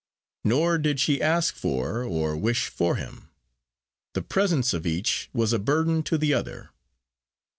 [0.43, 3.29] Nor did she ask for, or wish for him.
[4.15, 6.71] The presence of each was a burden to the other.